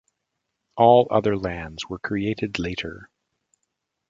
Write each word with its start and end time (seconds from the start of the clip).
All 0.77 1.07
other 1.11 1.37
lands 1.37 1.85
were 1.87 1.99
created 1.99 2.57
later. 2.57 3.11